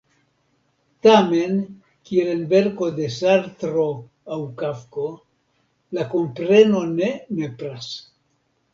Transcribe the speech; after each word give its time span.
Tamen, 1.07 1.59
kiel 2.09 2.31
en 2.31 2.41
verko 2.55 2.89
de 2.97 3.07
Sartro 3.19 3.85
aŭ 4.35 4.41
Kafko, 4.65 5.07
la 5.99 6.11
kompreno 6.19 6.85
ne 6.99 7.17
nepras. 7.41 7.97